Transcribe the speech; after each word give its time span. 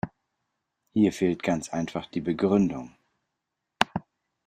Hier 0.93 1.13
fehlt 1.13 1.43
ganz 1.43 1.69
einfach 1.69 2.07
die 2.07 2.21
Begründung. 2.21 2.95